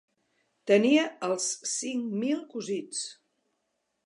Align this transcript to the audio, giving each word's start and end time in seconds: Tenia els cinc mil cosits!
Tenia 0.71 1.03
els 1.29 1.51
cinc 1.75 2.17
mil 2.25 2.43
cosits! 2.55 3.05